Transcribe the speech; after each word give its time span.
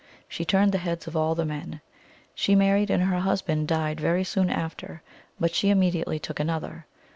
She 0.27 0.45
turned 0.45 0.71
the 0.71 0.79
heads 0.79 1.05
of 1.05 1.15
all 1.15 1.35
the 1.35 1.45
men. 1.45 1.79
She 2.33 2.55
married, 2.55 2.89
and 2.89 3.03
her 3.03 3.19
husband 3.19 3.67
died 3.67 3.99
very 4.01 4.23
soon 4.23 4.49
after, 4.49 5.03
but 5.39 5.53
she 5.53 5.67
imme 5.71 5.93
diately 5.93 6.19
took 6.19 6.39
another. 6.39 6.87